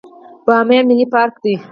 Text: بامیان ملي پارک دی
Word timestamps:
بامیان 0.45 0.83
ملي 0.89 1.05
پارک 1.13 1.33
دی 1.43 1.55